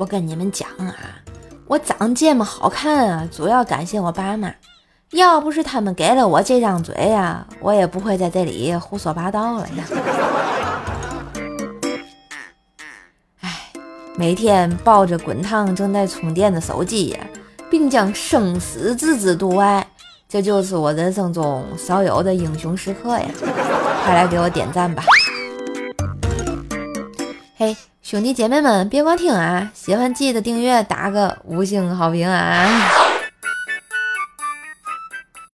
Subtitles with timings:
[0.00, 0.94] 我跟你们讲啊，
[1.66, 4.50] 我长这么好看啊，主要感谢我爸妈。
[5.10, 9.84] 要不是他们给了我这张嘴呀，我也不会在这里胡说八道了呀。
[13.42, 13.50] 哎，
[14.16, 17.20] 每天抱着滚烫正在充电的手机呀，
[17.68, 19.86] 并将生死置之度外，
[20.26, 23.26] 这就是我人生中少有的英雄时刻呀！
[24.02, 25.04] 快来给我点赞吧！
[27.54, 33.19] 嘿，兄弟姐妹们，别光听啊，喜欢记得订阅，打个五星好评啊！